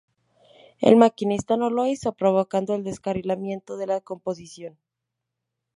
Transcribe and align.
El 0.79 0.95
maquinista 0.95 1.57
no 1.57 1.69
lo 1.69 1.85
hizo, 1.85 2.13
provocando 2.13 2.73
el 2.73 2.83
descarrilamiento 2.83 3.77
de 3.77 3.85
la 3.85 4.01
composición. 4.01 4.79